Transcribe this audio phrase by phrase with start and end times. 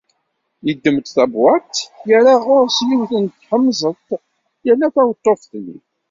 [0.65, 4.07] Yeddem-d tabewwaḍt, yerra ɣur-s yiwet n tḥemẓet
[4.65, 5.77] yerna taweṭṭuft-nni.